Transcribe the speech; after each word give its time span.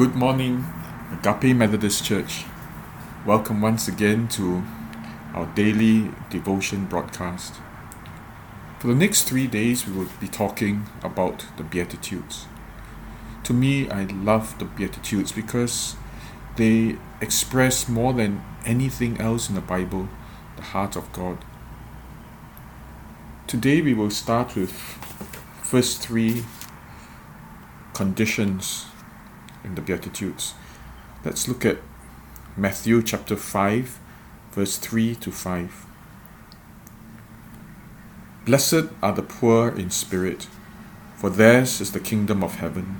Good 0.00 0.14
morning, 0.14 0.64
Agape 1.12 1.54
Methodist 1.54 2.06
Church. 2.06 2.46
Welcome 3.26 3.60
once 3.60 3.86
again 3.86 4.28
to 4.28 4.62
our 5.34 5.44
daily 5.54 6.10
devotion 6.30 6.86
broadcast. 6.86 7.56
For 8.78 8.86
the 8.86 8.94
next 8.94 9.24
three 9.24 9.46
days, 9.46 9.86
we 9.86 9.92
will 9.92 10.08
be 10.18 10.26
talking 10.26 10.86
about 11.02 11.44
the 11.58 11.64
Beatitudes. 11.64 12.46
To 13.44 13.52
me, 13.52 13.90
I 13.90 14.04
love 14.04 14.58
the 14.58 14.64
Beatitudes 14.64 15.32
because 15.32 15.96
they 16.56 16.96
express 17.20 17.86
more 17.86 18.14
than 18.14 18.42
anything 18.64 19.20
else 19.20 19.50
in 19.50 19.54
the 19.54 19.60
Bible 19.60 20.08
the 20.56 20.62
heart 20.62 20.96
of 20.96 21.12
God. 21.12 21.44
Today, 23.46 23.82
we 23.82 23.92
will 23.92 24.10
start 24.10 24.56
with 24.56 24.72
first 25.60 26.00
three 26.00 26.44
conditions 27.92 28.86
in 29.64 29.74
the 29.74 29.80
Beatitudes. 29.80 30.54
Let's 31.24 31.48
look 31.48 31.64
at 31.64 31.78
Matthew 32.56 33.02
chapter 33.02 33.36
5, 33.36 33.98
verse 34.52 34.76
3 34.78 35.14
to 35.16 35.30
5. 35.30 35.86
Blessed 38.46 38.88
are 39.02 39.12
the 39.12 39.22
poor 39.22 39.68
in 39.68 39.90
spirit, 39.90 40.48
for 41.16 41.30
theirs 41.30 41.80
is 41.80 41.92
the 41.92 42.00
kingdom 42.00 42.42
of 42.42 42.56
heaven. 42.56 42.98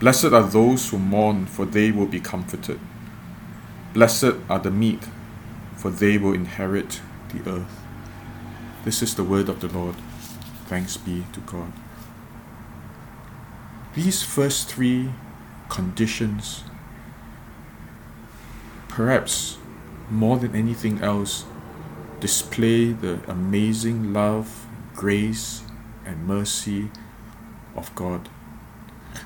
Blessed 0.00 0.32
are 0.32 0.42
those 0.42 0.90
who 0.90 0.98
mourn, 0.98 1.46
for 1.46 1.64
they 1.64 1.92
will 1.92 2.06
be 2.06 2.18
comforted. 2.18 2.80
Blessed 3.92 4.34
are 4.48 4.58
the 4.58 4.70
meek, 4.70 5.02
for 5.76 5.90
they 5.90 6.18
will 6.18 6.32
inherit 6.32 7.00
the 7.32 7.48
earth. 7.48 7.80
This 8.84 9.02
is 9.02 9.14
the 9.14 9.22
word 9.22 9.48
of 9.48 9.60
the 9.60 9.68
Lord. 9.68 9.94
Thanks 10.66 10.96
be 10.96 11.24
to 11.32 11.40
God. 11.40 11.72
These 13.94 14.22
first 14.22 14.68
three 14.68 15.10
conditions, 15.72 16.64
perhaps 18.88 19.56
more 20.10 20.36
than 20.36 20.54
anything 20.54 21.00
else, 21.00 21.46
display 22.20 22.92
the 22.92 23.18
amazing 23.26 24.12
love, 24.12 24.66
grace, 24.94 25.62
and 26.04 26.26
mercy 26.26 26.90
of 27.74 27.92
God. 27.94 28.28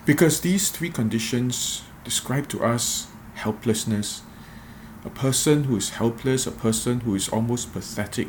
Because 0.04 0.40
these 0.40 0.70
three 0.70 0.88
conditions 0.88 1.82
describe 2.04 2.46
to 2.50 2.62
us 2.62 3.08
helplessness. 3.34 4.22
A 5.04 5.10
person 5.10 5.64
who 5.64 5.76
is 5.76 5.90
helpless, 5.98 6.46
a 6.46 6.52
person 6.52 7.00
who 7.00 7.16
is 7.16 7.28
almost 7.28 7.72
pathetic 7.72 8.28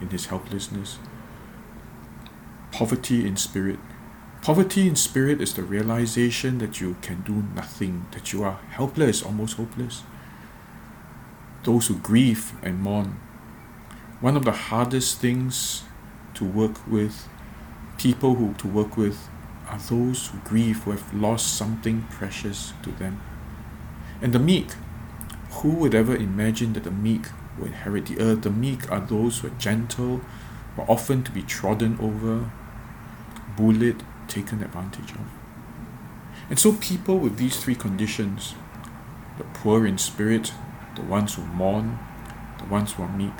in 0.00 0.08
his 0.08 0.26
helplessness. 0.26 0.98
Poverty 2.72 3.24
in 3.24 3.36
spirit, 3.36 3.78
Poverty 4.44 4.86
in 4.86 4.94
spirit 4.94 5.40
is 5.40 5.54
the 5.54 5.62
realization 5.62 6.58
that 6.58 6.78
you 6.78 6.96
can 7.00 7.22
do 7.22 7.44
nothing, 7.54 8.04
that 8.12 8.30
you 8.34 8.42
are 8.42 8.60
helpless, 8.72 9.22
almost 9.22 9.56
hopeless. 9.56 10.02
Those 11.62 11.86
who 11.86 11.96
grieve 11.96 12.52
and 12.62 12.78
mourn. 12.78 13.18
One 14.20 14.36
of 14.36 14.44
the 14.44 14.52
hardest 14.52 15.18
things 15.18 15.84
to 16.34 16.44
work 16.44 16.86
with, 16.86 17.26
people 17.96 18.34
who 18.34 18.52
to 18.58 18.68
work 18.68 18.98
with, 18.98 19.30
are 19.66 19.78
those 19.78 20.26
who 20.26 20.36
grieve, 20.44 20.82
who 20.82 20.90
have 20.90 21.14
lost 21.14 21.56
something 21.56 22.02
precious 22.10 22.74
to 22.82 22.90
them. 22.90 23.22
And 24.20 24.34
the 24.34 24.38
meek, 24.38 24.72
who 25.52 25.70
would 25.70 25.94
ever 25.94 26.14
imagine 26.14 26.74
that 26.74 26.84
the 26.84 26.90
meek 26.90 27.28
will 27.58 27.68
inherit 27.68 28.04
the 28.04 28.20
earth? 28.20 28.42
The 28.42 28.50
meek 28.50 28.92
are 28.92 29.00
those 29.00 29.38
who 29.38 29.46
are 29.46 29.58
gentle, 29.58 30.20
who 30.76 30.82
are 30.82 30.90
often 30.90 31.22
to 31.22 31.32
be 31.32 31.40
trodden 31.40 31.98
over, 31.98 32.50
bullied, 33.56 34.04
taken 34.28 34.62
advantage 34.62 35.10
of. 35.12 35.26
And 36.50 36.58
so, 36.58 36.72
people 36.74 37.18
with 37.18 37.36
these 37.36 37.56
three 37.62 37.74
conditions 37.74 38.54
the 39.36 39.44
poor 39.44 39.84
in 39.84 39.98
spirit, 39.98 40.52
the 40.94 41.02
ones 41.02 41.34
who 41.34 41.44
mourn, 41.44 41.98
the 42.58 42.64
ones 42.66 42.92
who 42.92 43.02
are 43.02 43.16
meek 43.16 43.32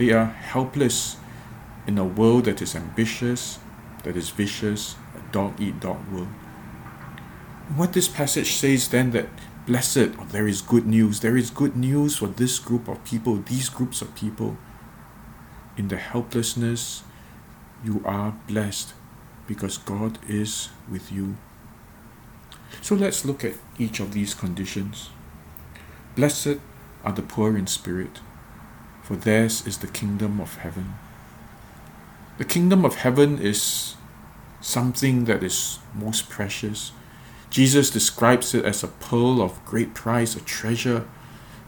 they 0.00 0.12
are 0.12 0.24
helpless 0.24 1.18
in 1.86 1.98
a 1.98 2.04
world 2.04 2.46
that 2.46 2.62
is 2.62 2.74
ambitious, 2.74 3.58
that 4.02 4.16
is 4.16 4.30
vicious, 4.30 4.96
a 5.14 5.32
dog 5.32 5.60
eat 5.60 5.78
dog 5.78 6.00
world. 6.10 6.32
What 7.76 7.92
this 7.92 8.08
passage 8.08 8.54
says 8.54 8.88
then 8.88 9.10
that 9.10 9.28
blessed, 9.66 10.18
or 10.18 10.24
there 10.30 10.48
is 10.48 10.62
good 10.62 10.86
news, 10.86 11.20
there 11.20 11.36
is 11.36 11.50
good 11.50 11.76
news 11.76 12.16
for 12.16 12.28
this 12.28 12.58
group 12.58 12.88
of 12.88 13.04
people, 13.04 13.36
these 13.36 13.68
groups 13.68 14.00
of 14.00 14.14
people. 14.14 14.56
In 15.76 15.88
the 15.88 15.98
helplessness, 15.98 17.02
you 17.84 18.02
are 18.06 18.34
blessed 18.48 18.94
because 19.50 19.78
God 19.78 20.16
is 20.28 20.68
with 20.88 21.10
you. 21.10 21.36
So 22.80 22.94
let's 22.94 23.24
look 23.24 23.44
at 23.44 23.54
each 23.80 23.98
of 23.98 24.12
these 24.12 24.32
conditions. 24.32 25.10
Blessed 26.14 26.58
are 27.02 27.10
the 27.10 27.22
poor 27.22 27.56
in 27.56 27.66
spirit, 27.66 28.20
for 29.02 29.16
theirs 29.16 29.66
is 29.66 29.78
the 29.78 29.88
kingdom 29.88 30.40
of 30.40 30.58
heaven. 30.58 30.94
The 32.38 32.44
kingdom 32.44 32.84
of 32.84 32.94
heaven 32.94 33.40
is 33.40 33.96
something 34.60 35.24
that 35.24 35.42
is 35.42 35.80
most 35.96 36.30
precious. 36.30 36.92
Jesus 37.50 37.90
describes 37.90 38.54
it 38.54 38.64
as 38.64 38.84
a 38.84 38.94
pearl 39.02 39.42
of 39.42 39.64
great 39.64 39.94
price, 39.94 40.36
a 40.36 40.40
treasure 40.40 41.08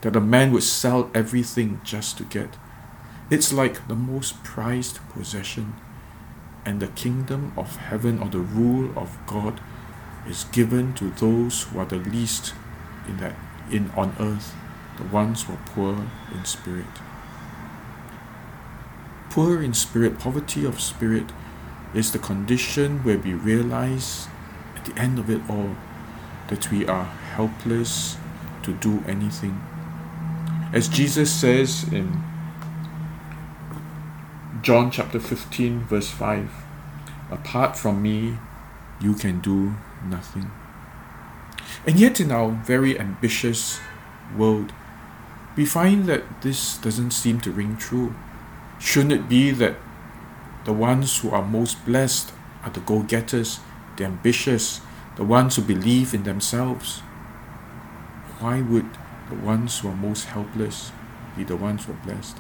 that 0.03 0.15
a 0.15 0.21
man 0.21 0.53
would 0.53 0.63
sell 0.63 1.11
everything 1.13 1.81
just 1.83 2.17
to 2.19 2.23
get. 2.23 2.57
It's 3.29 3.53
like 3.53 3.89
the 3.89 3.97
most 3.97 4.45
prized 4.45 5.01
possession 5.09 5.75
and 6.65 6.81
the 6.81 6.89
kingdom 6.89 7.53
of 7.57 7.77
heaven 7.77 8.21
or 8.21 8.29
the 8.29 8.39
rule 8.39 8.93
of 8.97 9.17
God 9.27 9.61
is 10.29 10.45
given 10.45 10.95
to 10.95 11.11
those 11.11 11.65
who 11.65 11.81
are 11.81 11.85
the 11.85 11.97
least 11.97 12.55
in 13.09 13.17
that 13.19 13.35
in 13.71 13.91
on 13.97 14.15
earth, 14.21 14.55
the 14.97 15.05
ones 15.05 15.45
who 15.45 15.55
are 15.55 15.65
poor 15.67 16.07
in 16.33 16.45
spirit. 16.45 16.87
Poor 19.31 19.63
in 19.63 19.75
spirit, 19.75 20.19
poverty 20.19 20.65
of 20.65 20.81
spirit 20.81 21.33
is 21.95 22.13
the 22.13 22.19
condition 22.19 22.99
where 23.03 23.19
we 23.19 23.33
realize 23.33 24.29
at 24.77 24.85
the 24.85 25.01
end 25.01 25.19
of 25.19 25.31
it 25.31 25.41
all 25.49 25.75
that 26.49 26.71
we 26.71 26.87
are 26.87 27.05
helpless 27.05 28.17
to 28.63 28.75
do 28.75 29.03
anything. 29.07 29.61
As 30.73 30.89
Jesus 30.89 31.33
says 31.33 31.85
in 31.93 32.23
John 34.63 34.93
chapter 34.93 35.19
15, 35.19 35.87
verse 35.87 36.09
5 36.11 36.49
Apart 37.33 37.77
from 37.77 38.01
me, 38.01 38.39
you 39.01 39.15
can 39.15 39.41
do 39.41 39.75
nothing. 40.07 40.53
And 41.85 41.99
yet, 41.99 42.21
in 42.21 42.31
our 42.31 42.51
very 42.51 42.97
ambitious 42.97 43.81
world, 44.37 44.73
we 45.57 45.67
find 45.67 46.07
that 46.07 46.43
this 46.43 46.79
doesn't 46.79 47.11
seem 47.11 47.41
to 47.41 47.51
ring 47.51 47.77
true. 47.77 48.15
Shouldn't 48.79 49.13
it 49.13 49.29
be 49.29 49.51
that 49.51 49.79
the 50.65 50.73
ones 50.73 51.19
who 51.19 51.31
are 51.31 51.43
most 51.43 51.85
blessed 51.85 52.33
are 52.63 52.71
the 52.71 52.79
go 52.79 53.03
getters, 53.03 53.59
the 53.97 54.05
ambitious, 54.05 54.81
the 55.17 55.25
ones 55.25 55.57
who 55.57 55.63
believe 55.63 56.15
in 56.15 56.23
themselves? 56.23 57.01
Why 58.39 58.63
would 58.63 58.91
the 59.29 59.35
ones 59.35 59.81
who 59.81 59.89
are 59.89 59.97
most 59.97 60.27
helpless 60.27 60.93
be 61.37 61.43
the 61.43 61.57
ones 61.57 61.87
who 61.87 61.95
are 61.95 62.07
blessed? 62.07 62.39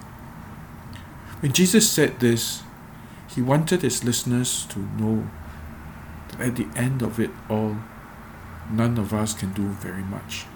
When 1.42 1.52
Jesus 1.52 1.90
said 1.90 2.20
this, 2.20 2.62
he 3.34 3.42
wanted 3.42 3.82
his 3.82 4.04
listeners 4.04 4.64
to 4.66 4.78
know 4.78 5.28
that 6.28 6.40
at 6.40 6.54
the 6.54 6.68
end 6.76 7.02
of 7.02 7.18
it 7.18 7.32
all, 7.50 7.78
none 8.70 8.96
of 8.96 9.12
us 9.12 9.34
can 9.34 9.52
do 9.52 9.70
very 9.70 10.04
much, 10.04 10.46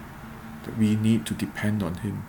that 0.63 0.79
we 0.79 0.95
need 0.95 1.27
to 1.27 1.35
depend 1.35 1.83
on 1.83 1.95
him. 1.97 2.25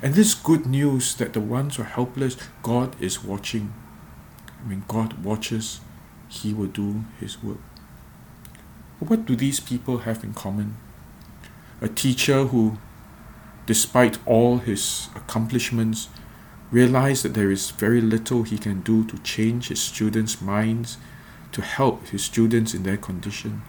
And 0.00 0.14
this 0.14 0.34
good 0.34 0.64
news 0.64 1.16
that 1.16 1.32
the 1.32 1.40
ones 1.40 1.74
who 1.74 1.82
are 1.82 1.86
helpless, 1.86 2.36
God 2.62 2.94
is 3.02 3.24
watching. 3.24 3.74
When 4.64 4.84
God 4.86 5.24
watches, 5.24 5.80
he 6.28 6.54
will 6.54 6.66
do 6.66 7.02
his 7.18 7.42
work. 7.42 7.58
But 9.00 9.10
what 9.10 9.26
do 9.26 9.34
these 9.34 9.58
people 9.58 9.98
have 9.98 10.22
in 10.22 10.34
common? 10.34 10.76
A 11.80 11.88
teacher 11.88 12.44
who, 12.44 12.78
despite 13.66 14.24
all 14.24 14.58
his 14.58 15.08
accomplishments, 15.16 16.10
realized 16.70 17.24
that 17.24 17.34
there 17.34 17.50
is 17.50 17.70
very 17.70 18.00
little 18.00 18.42
he 18.42 18.58
can 18.58 18.80
do 18.82 19.04
to 19.04 19.18
change 19.18 19.68
his 19.68 19.80
students' 19.80 20.40
minds, 20.40 20.98
to 21.52 21.62
help 21.62 22.08
his 22.08 22.24
students 22.24 22.74
in 22.74 22.82
their 22.82 22.96
condition. 22.96 23.62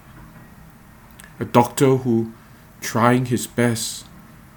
A 1.40 1.46
doctor 1.46 1.98
who, 1.98 2.34
trying 2.82 3.28
his 3.28 3.48
best, 3.48 4.06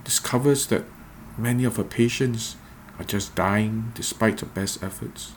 discovers 0.02 0.66
that 0.66 0.84
many 1.38 1.64
of 1.64 1.76
her 1.76 1.84
patients 1.84 2.56
are 2.98 3.04
just 3.04 3.34
dying 3.36 3.92
despite 3.94 4.40
her 4.40 4.46
best 4.46 4.82
efforts. 4.82 5.32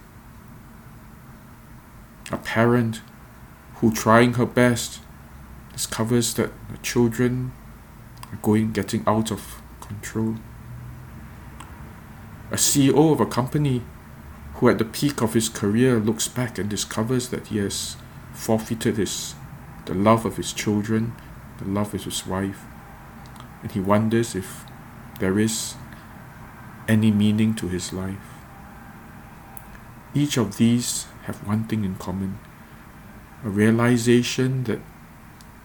A 2.31 2.37
parent 2.37 3.01
who, 3.75 3.91
trying 3.91 4.33
her 4.33 4.45
best, 4.47 4.99
discovers 5.73 6.33
that 6.35 6.51
her 6.69 6.77
children 6.81 7.51
are 8.31 8.39
going 8.41 8.71
getting 8.71 9.03
out 9.05 9.29
of 9.31 9.61
control 9.79 10.37
a 12.51 12.55
CEO 12.55 13.11
of 13.11 13.19
a 13.19 13.25
company 13.25 13.81
who 14.55 14.69
at 14.69 14.77
the 14.77 14.85
peak 14.85 15.21
of 15.21 15.33
his 15.33 15.49
career 15.49 15.99
looks 15.99 16.27
back 16.27 16.57
and 16.57 16.69
discovers 16.69 17.29
that 17.29 17.47
he 17.47 17.57
has 17.57 17.97
forfeited 18.33 18.97
his 18.97 19.35
the 19.85 19.93
love 19.93 20.25
of 20.25 20.37
his 20.37 20.51
children 20.51 21.13
the 21.57 21.65
love 21.65 21.93
of 21.93 22.03
his 22.03 22.25
wife, 22.27 22.63
and 23.61 23.71
he 23.71 23.79
wonders 23.79 24.35
if 24.35 24.65
there 25.19 25.39
is 25.39 25.75
any 26.87 27.11
meaning 27.11 27.53
to 27.55 27.67
his 27.67 27.93
life. 27.93 28.35
Each 30.13 30.37
of 30.37 30.57
these 30.57 31.07
have 31.23 31.47
one 31.47 31.65
thing 31.65 31.83
in 31.83 31.95
common 31.95 32.39
a 33.43 33.49
realization 33.49 34.63
that 34.63 34.79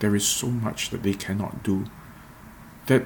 there 0.00 0.15
is 0.15 0.26
so 0.26 0.49
much 0.49 0.91
that 0.91 1.03
they 1.03 1.15
cannot 1.15 1.62
do, 1.62 1.87
that 2.87 3.05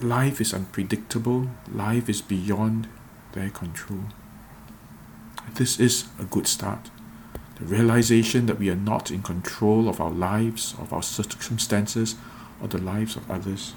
life 0.00 0.40
is 0.40 0.52
unpredictable, 0.52 1.48
life 1.72 2.08
is 2.08 2.20
beyond 2.20 2.88
their 3.32 3.50
control. 3.50 4.04
This 5.54 5.80
is 5.80 6.08
a 6.18 6.24
good 6.24 6.46
start. 6.46 6.90
The 7.58 7.64
realization 7.64 8.46
that 8.46 8.58
we 8.58 8.68
are 8.68 8.76
not 8.76 9.10
in 9.10 9.22
control 9.22 9.88
of 9.88 10.00
our 10.00 10.10
lives, 10.10 10.74
of 10.78 10.92
our 10.92 11.02
circumstances, 11.02 12.16
or 12.60 12.68
the 12.68 12.78
lives 12.78 13.16
of 13.16 13.30
others. 13.30 13.74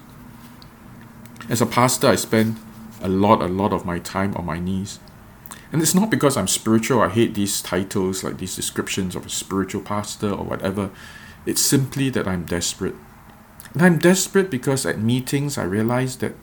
As 1.48 1.62
a 1.62 1.66
pastor, 1.66 2.08
I 2.08 2.16
spend 2.16 2.58
a 3.00 3.08
lot, 3.08 3.40
a 3.40 3.46
lot 3.46 3.72
of 3.72 3.86
my 3.86 3.98
time 3.98 4.34
on 4.36 4.44
my 4.44 4.58
knees. 4.58 5.00
And 5.72 5.80
it's 5.80 5.94
not 5.94 6.10
because 6.10 6.36
I'm 6.36 6.48
spiritual, 6.48 7.00
I 7.00 7.08
hate 7.08 7.34
these 7.34 7.62
titles, 7.62 8.22
like 8.22 8.38
these 8.38 8.56
descriptions 8.56 9.16
of 9.16 9.24
a 9.24 9.30
spiritual 9.30 9.82
pastor 9.82 10.30
or 10.30 10.44
whatever. 10.44 10.90
It's 11.46 11.62
simply 11.62 12.10
that 12.10 12.28
I'm 12.28 12.44
desperate. 12.44 12.94
And 13.72 13.82
I'm 13.82 13.98
desperate 13.98 14.50
because 14.50 14.84
at 14.84 14.98
meetings 14.98 15.56
I 15.56 15.62
realize 15.62 16.16
that 16.16 16.34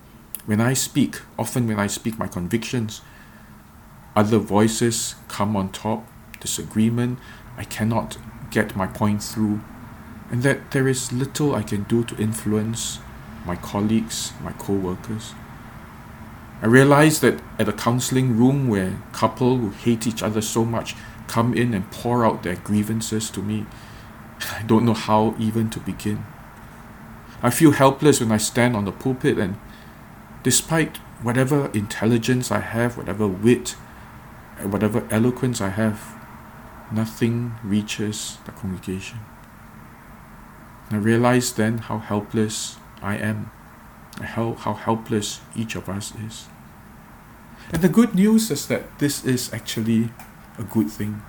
when 0.46 0.62
I 0.62 0.74
speak, 0.74 1.22
often 1.38 1.68
when 1.68 1.78
I 1.78 1.88
speak 1.88 2.18
my 2.18 2.28
convictions, 2.28 3.02
other 4.16 4.40
voices 4.40 5.16
come 5.28 5.56
on 5.56 5.72
top, 5.72 6.08
disagreement, 6.40 7.20
I 7.58 7.66
cannot 7.66 8.18
get 8.50 8.76
my 8.76 8.88
point 8.88 9.22
through, 9.22 9.60
and 10.32 10.42
that 10.44 10.72
there 10.72 10.88
is 10.88 11.12
little 11.12 11.54
I 11.54 11.64
can 11.64 11.84
do 11.84 12.04
to 12.06 12.16
influence 12.16 13.00
my 13.46 13.56
colleagues, 13.58 14.32
my 14.42 14.54
co 14.54 14.74
workers. 14.74 15.34
I 16.62 16.66
realize 16.66 17.20
that 17.20 17.42
at 17.60 17.70
a 17.70 17.74
counseling 17.74 18.38
room 18.38 18.68
where 18.68 19.02
couple 19.12 19.58
who 19.58 19.70
hate 19.70 20.08
each 20.08 20.24
other 20.24 20.42
so 20.42 20.66
much 20.66 20.96
come 21.28 21.54
in 21.54 21.74
and 21.74 21.92
pour 21.92 22.26
out 22.26 22.44
their 22.44 22.56
grievances 22.56 23.30
to 23.32 23.42
me, 23.42 23.66
I 24.54 24.64
don't 24.64 24.86
know 24.86 24.94
how 24.94 25.36
even 25.38 25.70
to 25.72 25.80
begin. 25.80 26.26
I 27.42 27.50
feel 27.50 27.72
helpless 27.72 28.20
when 28.20 28.32
I 28.32 28.38
stand 28.38 28.76
on 28.76 28.86
the 28.86 28.92
pulpit 28.92 29.38
and 29.38 29.58
despite 30.44 30.98
whatever 31.22 31.70
intelligence 31.74 32.52
I 32.52 32.60
have, 32.60 32.98
whatever 32.98 33.28
wit, 33.28 33.76
whatever 34.64 35.08
eloquence 35.12 35.62
I 35.62 35.70
have, 35.70 36.16
nothing 36.92 37.54
reaches 37.64 38.38
the 38.46 38.52
congregation. 38.52 39.20
I 40.90 40.96
realize 40.96 41.54
then 41.54 41.80
how 41.80 42.00
helpless 42.00 42.78
I 43.02 43.18
am, 43.18 43.52
how, 44.22 44.54
how 44.54 44.74
helpless 44.74 45.42
each 45.56 45.76
of 45.76 45.90
us 45.90 46.14
is. 46.16 46.48
And 47.72 47.82
the 47.82 47.90
good 47.90 48.16
news 48.16 48.50
is 48.50 48.68
that 48.68 49.00
this 49.00 49.26
is 49.26 49.54
actually 49.54 50.12
a 50.58 50.64
good 50.64 50.90
thing. 50.90 51.22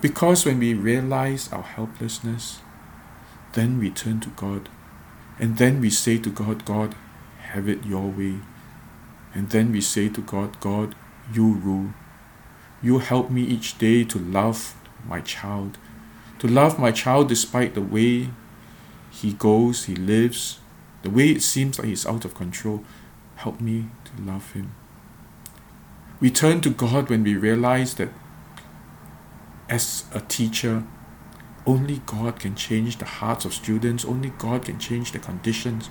Because 0.00 0.44
when 0.44 0.58
we 0.58 0.74
realize 0.74 1.52
our 1.52 1.62
helplessness, 1.62 2.60
then 3.52 3.78
we 3.78 3.90
turn 3.90 4.20
to 4.20 4.30
God. 4.30 4.68
And 5.40 5.56
then 5.56 5.80
we 5.80 5.88
say 5.88 6.18
to 6.18 6.30
God, 6.30 6.66
God, 6.66 6.94
have 7.38 7.66
it 7.66 7.84
your 7.86 8.08
way. 8.08 8.36
And 9.32 9.48
then 9.48 9.72
we 9.72 9.80
say 9.80 10.10
to 10.10 10.20
God, 10.20 10.60
God, 10.60 10.94
you 11.32 11.54
rule. 11.54 11.94
You 12.82 12.98
help 12.98 13.30
me 13.30 13.42
each 13.42 13.78
day 13.78 14.04
to 14.04 14.18
love 14.18 14.74
my 15.06 15.20
child, 15.22 15.78
to 16.40 16.46
love 16.46 16.78
my 16.78 16.92
child 16.92 17.28
despite 17.28 17.74
the 17.74 17.80
way 17.80 18.30
he 19.10 19.32
goes, 19.32 19.84
he 19.84 19.96
lives, 19.96 20.60
the 21.02 21.10
way 21.10 21.30
it 21.30 21.42
seems 21.42 21.78
like 21.78 21.88
he's 21.88 22.06
out 22.06 22.24
of 22.26 22.34
control. 22.34 22.84
Help 23.36 23.60
me 23.60 23.86
to 24.04 24.22
love 24.22 24.52
him. 24.52 24.74
We 26.20 26.30
turn 26.30 26.60
to 26.60 26.70
God 26.70 27.08
when 27.08 27.24
we 27.24 27.34
realize 27.34 27.94
that 27.94 28.10
as 29.70 30.04
a 30.12 30.20
teacher, 30.20 30.84
only 31.66 32.00
God 32.06 32.40
can 32.40 32.54
change 32.54 32.96
the 32.98 33.04
hearts 33.04 33.44
of 33.44 33.54
students, 33.54 34.04
only 34.04 34.30
God 34.30 34.64
can 34.64 34.78
change 34.78 35.12
the 35.12 35.18
conditions, 35.18 35.88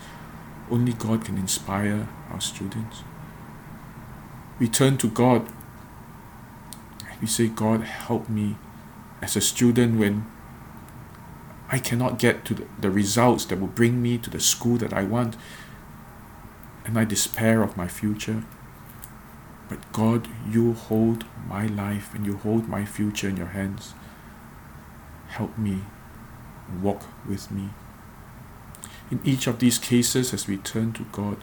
only 0.70 0.94
God 0.94 1.26
can 1.26 1.38
inspire 1.38 2.08
our 2.32 2.42
students. 2.42 3.04
We 4.60 4.68
turn 4.68 4.98
to 4.98 5.10
God. 5.10 5.48
We 7.22 7.28
say, 7.28 7.48
God, 7.48 7.82
help 7.82 8.30
me 8.30 8.56
as 9.22 9.36
a 9.36 9.42
student 9.42 10.00
when 10.00 10.26
I 11.70 11.78
cannot 11.80 12.18
get 12.18 12.46
to 12.46 12.66
the, 12.80 12.90
results 12.90 13.46
that 13.46 13.60
will 13.60 13.68
bring 13.68 14.02
me 14.02 14.18
to 14.18 14.30
the 14.30 14.40
school 14.40 14.78
that 14.78 14.94
I 14.94 15.04
want, 15.04 15.36
and 16.86 16.98
I 16.98 17.06
despair 17.06 17.62
of 17.62 17.78
my 17.78 17.88
future. 17.88 18.44
But 19.68 19.92
God, 19.92 20.28
you 20.50 20.74
hold 20.74 21.26
my 21.48 21.68
life 21.68 22.16
and 22.16 22.26
you 22.26 22.38
hold 22.38 22.68
my 22.68 22.86
future 22.86 23.30
in 23.30 23.38
your 23.38 23.48
hands. 23.48 23.94
Help 25.30 25.58
me 25.58 25.82
walk 26.82 27.04
with 27.28 27.50
me. 27.52 27.70
In 29.10 29.22
each 29.24 29.48
of 29.48 29.60
these 29.60 29.78
cases, 29.78 30.34
as 30.34 30.48
we 30.48 30.58
turn 30.58 30.94
to 30.94 31.06
God, 31.12 31.38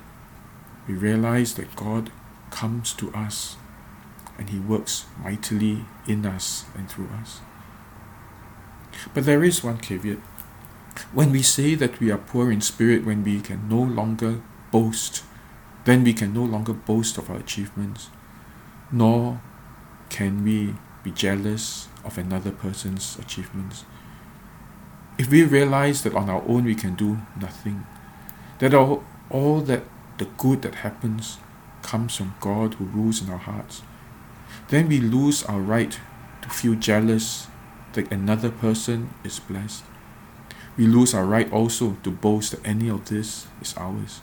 we 0.86 0.94
realize 0.94 1.54
that 1.54 1.74
God 1.74 2.10
comes 2.50 2.92
to 2.94 3.12
us 3.12 3.56
and 4.38 4.50
He 4.50 4.58
works 4.58 5.06
mightily 5.22 5.84
in 6.06 6.24
us 6.26 6.66
and 6.76 6.88
through 6.88 7.08
us. 7.20 7.40
But 9.14 9.24
there 9.24 9.42
is 9.42 9.64
one 9.64 9.78
caveat. 9.78 10.18
When 11.12 11.30
we 11.30 11.42
say 11.42 11.74
that 11.74 12.00
we 12.00 12.10
are 12.10 12.18
poor 12.18 12.50
in 12.50 12.60
spirit, 12.60 13.04
when 13.04 13.24
we 13.24 13.40
can 13.40 13.68
no 13.68 13.80
longer 13.80 14.40
boast, 14.70 15.24
then 15.84 16.04
we 16.04 16.12
can 16.12 16.32
no 16.32 16.44
longer 16.44 16.72
boast 16.72 17.18
of 17.18 17.30
our 17.30 17.36
achievements, 17.36 18.10
nor 18.90 19.40
can 20.08 20.44
we 20.44 20.74
be 21.06 21.12
jealous 21.12 21.86
of 22.04 22.18
another 22.18 22.50
person's 22.50 23.16
achievements. 23.20 23.84
If 25.16 25.30
we 25.30 25.44
realize 25.44 26.02
that 26.02 26.16
on 26.16 26.28
our 26.28 26.42
own 26.48 26.64
we 26.64 26.74
can 26.74 26.96
do 26.96 27.18
nothing, 27.40 27.86
that 28.58 28.74
all, 28.74 29.04
all 29.30 29.60
that 29.60 29.84
the 30.18 30.24
good 30.24 30.62
that 30.62 30.76
happens 30.86 31.38
comes 31.82 32.16
from 32.16 32.34
God 32.40 32.74
who 32.74 32.86
rules 32.86 33.22
in 33.22 33.30
our 33.30 33.38
hearts, 33.38 33.82
then 34.68 34.88
we 34.88 34.98
lose 34.98 35.44
our 35.44 35.60
right 35.60 35.96
to 36.42 36.48
feel 36.48 36.74
jealous 36.74 37.46
that 37.92 38.10
another 38.10 38.50
person 38.50 39.10
is 39.22 39.38
blessed. 39.38 39.84
We 40.76 40.88
lose 40.88 41.14
our 41.14 41.24
right 41.24 41.50
also 41.52 41.96
to 42.02 42.10
boast 42.10 42.50
that 42.50 42.66
any 42.66 42.90
of 42.90 43.08
this 43.08 43.46
is 43.62 43.76
ours 43.76 44.22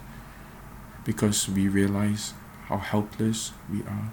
because 1.06 1.48
we 1.48 1.70
realize 1.70 2.34
how 2.68 2.78
helpless 2.78 3.54
we 3.72 3.84
are. 3.84 4.12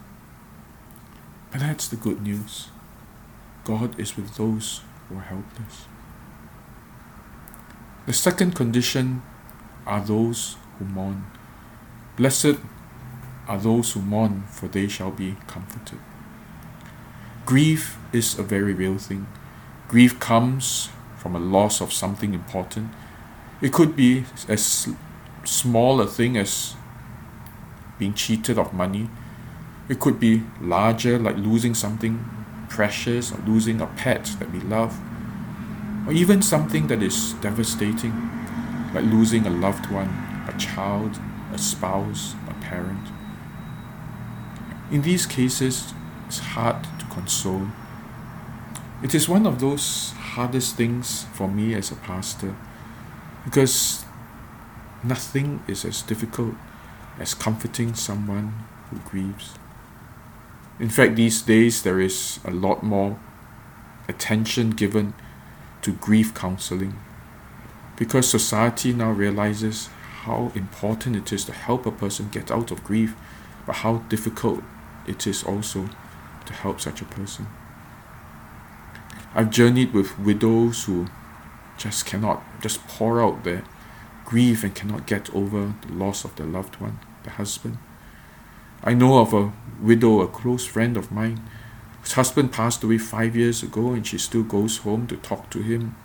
But 1.51 1.61
that's 1.61 1.89
the 1.89 1.97
good 1.97 2.23
news. 2.23 2.69
God 3.65 3.99
is 3.99 4.17
with 4.17 4.37
those 4.37 4.83
who 5.09 5.19
are 5.19 5.23
helpless. 5.23 5.87
The 8.07 8.13
second 8.13 8.55
condition 8.55 9.23
are 9.87 10.01
those 10.01 10.57
who 10.79 10.85
mourn. 10.85 11.27
Blessed 12.17 12.57
are 13.47 13.59
those 13.59 13.93
who 13.93 14.01
mourn, 14.01 14.45
for 14.49 14.69
they 14.69 14.89
shall 14.89 15.11
be 15.11 15.37
comforted. 15.47 15.99
Grief 17.47 17.99
is 18.13 18.39
a 18.39 18.43
very 18.43 18.73
real 18.73 18.99
thing. 18.99 19.27
Grief 19.89 20.21
comes 20.21 20.89
from 21.17 21.35
a 21.35 21.39
loss 21.39 21.81
of 21.81 21.93
something 21.93 22.33
important. 22.33 22.91
It 23.61 23.73
could 23.73 23.97
be 23.97 24.25
as 24.49 24.89
small 25.45 26.01
a 26.01 26.07
thing 26.07 26.37
as 26.37 26.75
being 27.99 28.15
cheated 28.15 28.59
of 28.59 28.73
money. 28.73 29.11
It 29.91 30.01
could 30.01 30.19
be 30.19 30.43
larger, 30.63 31.19
like 31.19 31.37
losing 31.37 31.75
something 31.75 32.25
precious 32.71 33.31
or 33.31 33.39
losing 33.47 33.83
a 33.83 33.87
pet 33.87 34.25
that 34.39 34.51
we 34.51 34.61
love. 34.61 34.99
Or 36.07 36.15
even 36.15 36.41
something 36.41 36.87
that 36.87 37.03
is 37.03 37.35
devastating, 37.43 38.15
like 38.95 39.05
losing 39.05 39.47
a 39.47 39.51
loved 39.51 39.91
one, 39.91 40.09
a 40.49 40.57
child, 40.59 41.21
a 41.53 41.59
spouse, 41.59 42.35
a 42.49 42.55
parent. 42.55 43.09
In 44.91 45.03
these 45.03 45.27
cases, 45.27 45.93
it's 46.27 46.39
hard 46.39 46.83
to 46.99 47.05
console 47.11 47.67
it 49.03 49.15
is 49.15 49.31
one 49.31 49.47
of 49.47 49.61
those 49.61 50.13
hardest 50.35 50.77
things 50.77 51.25
for 51.33 51.49
me 51.49 51.73
as 51.75 51.91
a 51.91 51.97
pastor 51.97 52.55
because 53.47 54.05
nothing 55.03 55.63
is 55.67 55.87
as 55.87 56.03
difficult 56.03 56.55
as 57.19 57.33
comforting 57.33 57.95
someone 57.95 58.53
who 58.91 58.99
grieves. 59.09 59.55
In 60.81 60.89
fact, 60.89 61.17
these 61.17 61.43
days 61.43 61.83
there 61.83 62.01
is 62.01 62.41
a 62.43 62.51
lot 62.51 62.83
more 62.83 63.19
attention 64.09 64.71
given 64.71 65.13
to 65.83 65.93
grief 65.93 66.35
counseling 66.35 66.99
because 67.97 68.29
society 68.29 68.95
now 68.95 69.11
realizes 69.11 69.91
how 70.23 70.51
important 70.55 71.17
it 71.17 71.33
is 71.35 71.45
to 71.45 71.53
help 71.53 71.85
a 71.85 71.91
person 71.91 72.31
get 72.31 72.51
out 72.51 72.71
of 72.71 72.83
grief, 72.83 73.15
but 73.67 73.77
how 73.77 73.99
difficult 74.09 74.63
it 75.07 75.27
is 75.27 75.45
also 75.45 75.91
to 76.47 76.53
help 76.55 76.81
such 76.81 77.03
a 77.03 77.05
person. 77.05 77.47
I've 79.35 79.51
journeyed 79.51 79.93
with 79.93 80.19
widows 80.19 80.85
who 80.85 81.09
just 81.77 82.07
cannot 82.07 82.43
just 82.63 82.87
pour 82.89 83.21
out 83.23 83.45
their 83.45 83.65
grief 84.25 84.65
and 84.65 84.75
cannot 84.75 85.07
get 85.07 85.33
over 85.35 85.75
the 85.87 85.93
loss 85.93 86.25
of 86.25 86.35
their 86.37 86.47
loved 86.47 86.77
one, 86.77 86.99
the 87.25 87.31
husband. 87.31 87.77
I 88.83 88.95
know 88.95 89.19
of 89.19 89.35
a 89.35 89.53
widow, 89.81 90.21
a 90.21 90.29
close 90.29 90.67
friend 90.67 90.97
of 90.97 91.11
mine, 91.11 91.41
whose 92.01 92.13
husband 92.13 92.53
passed 92.53 92.83
away 92.83 92.99
five 92.99 93.37
years 93.37 93.63
ago 93.63 93.93
and 93.93 94.07
she 94.07 94.19
still 94.19 94.43
goes 94.43 94.79
home 94.79 95.07
to 95.09 95.17
talk 95.17 95.51
to 95.51 95.61
him. 95.61 95.97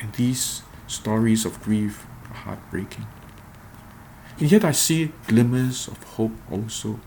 And 0.00 0.12
these 0.14 0.62
stories 0.86 1.44
of 1.44 1.62
grief 1.62 2.06
are 2.30 2.34
heartbreaking. 2.34 3.06
And 4.38 4.50
yet 4.50 4.64
I 4.64 4.72
see 4.72 5.12
glimmers 5.28 5.88
of 5.88 6.02
hope 6.02 6.32
also. 6.50 6.98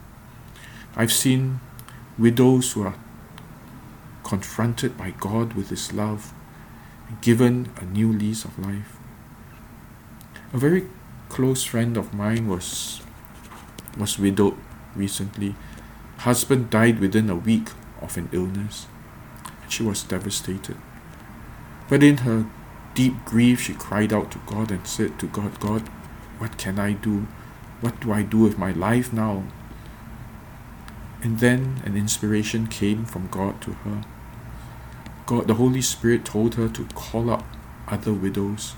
I've 0.95 1.11
seen 1.11 1.59
widows 2.17 2.71
who 2.71 2.83
are 2.83 2.95
confronted 4.23 4.97
by 4.97 5.11
God 5.11 5.53
with 5.53 5.69
His 5.69 5.91
love 5.91 6.33
and 7.09 7.21
given 7.21 7.71
a 7.77 7.85
new 7.85 8.11
lease 8.11 8.45
of 8.45 8.57
life. 8.57 8.97
A 10.53 10.57
very 10.57 10.87
close 11.29 11.63
friend 11.63 11.97
of 11.97 12.13
mine 12.13 12.47
was 12.47 13.01
was 13.97 14.19
widowed 14.19 14.57
recently. 14.95 15.55
Husband 16.19 16.69
died 16.69 16.99
within 16.99 17.29
a 17.29 17.35
week 17.35 17.69
of 18.01 18.17
an 18.17 18.29
illness. 18.31 18.87
She 19.67 19.83
was 19.83 20.03
devastated. 20.03 20.77
But 21.89 22.03
in 22.03 22.17
her 22.17 22.45
deep 22.93 23.25
grief, 23.25 23.61
she 23.61 23.73
cried 23.73 24.13
out 24.13 24.31
to 24.31 24.39
God 24.45 24.71
and 24.71 24.87
said 24.87 25.19
to 25.19 25.27
God, 25.27 25.59
God, 25.59 25.81
what 26.39 26.57
can 26.57 26.79
I 26.79 26.93
do? 26.93 27.27
What 27.81 27.99
do 27.99 28.11
I 28.11 28.21
do 28.21 28.39
with 28.39 28.57
my 28.57 28.71
life 28.71 29.11
now? 29.13 29.43
And 31.21 31.39
then 31.39 31.81
an 31.85 31.97
inspiration 31.97 32.67
came 32.67 33.05
from 33.05 33.27
God 33.27 33.61
to 33.61 33.73
her. 33.73 34.03
God, 35.25 35.47
the 35.47 35.55
Holy 35.55 35.81
Spirit 35.81 36.23
told 36.23 36.55
her 36.55 36.69
to 36.69 36.85
call 36.93 37.29
up 37.29 37.45
other 37.87 38.13
widows 38.13 38.73